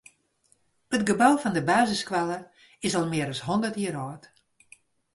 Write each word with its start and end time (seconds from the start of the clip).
It 0.97 1.03
gebou 1.09 1.35
fan 1.43 1.55
de 1.57 1.63
basisskoalle 1.69 2.39
is 2.89 2.95
al 2.97 3.07
mear 3.11 3.29
as 3.33 3.41
hûndert 3.47 3.77
jier 3.79 3.95
âld. 4.05 4.23